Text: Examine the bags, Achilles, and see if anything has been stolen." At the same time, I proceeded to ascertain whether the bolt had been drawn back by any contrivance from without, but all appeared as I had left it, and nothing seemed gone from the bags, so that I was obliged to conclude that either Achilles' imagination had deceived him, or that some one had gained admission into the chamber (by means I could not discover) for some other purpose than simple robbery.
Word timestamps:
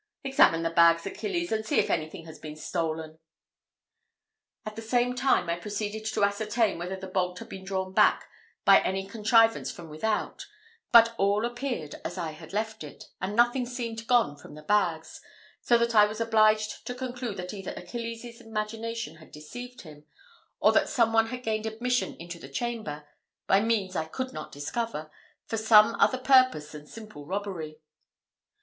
Examine 0.23 0.63
the 0.63 0.71
bags, 0.71 1.05
Achilles, 1.05 1.51
and 1.51 1.63
see 1.63 1.77
if 1.77 1.91
anything 1.91 2.25
has 2.25 2.39
been 2.39 2.55
stolen." 2.55 3.19
At 4.65 4.75
the 4.75 4.81
same 4.81 5.13
time, 5.13 5.47
I 5.47 5.57
proceeded 5.59 6.05
to 6.05 6.23
ascertain 6.23 6.79
whether 6.79 6.95
the 6.95 7.05
bolt 7.05 7.37
had 7.37 7.49
been 7.49 7.63
drawn 7.63 7.93
back 7.93 8.27
by 8.65 8.79
any 8.81 9.05
contrivance 9.05 9.69
from 9.71 9.89
without, 9.89 10.47
but 10.91 11.13
all 11.19 11.45
appeared 11.45 11.97
as 12.03 12.17
I 12.17 12.31
had 12.31 12.51
left 12.51 12.83
it, 12.83 13.11
and 13.21 13.35
nothing 13.35 13.67
seemed 13.67 14.07
gone 14.07 14.37
from 14.37 14.55
the 14.55 14.63
bags, 14.63 15.21
so 15.61 15.77
that 15.77 15.93
I 15.93 16.05
was 16.05 16.19
obliged 16.19 16.83
to 16.87 16.95
conclude 16.95 17.37
that 17.37 17.53
either 17.53 17.73
Achilles' 17.77 18.41
imagination 18.41 19.17
had 19.17 19.31
deceived 19.31 19.81
him, 19.81 20.05
or 20.59 20.71
that 20.71 20.89
some 20.89 21.13
one 21.13 21.27
had 21.27 21.43
gained 21.43 21.67
admission 21.67 22.15
into 22.15 22.39
the 22.39 22.49
chamber 22.49 23.07
(by 23.45 23.61
means 23.61 23.95
I 23.95 24.05
could 24.05 24.33
not 24.33 24.51
discover) 24.51 25.11
for 25.45 25.57
some 25.57 25.93
other 25.99 26.17
purpose 26.17 26.71
than 26.71 26.87
simple 26.87 27.27
robbery. 27.27 27.77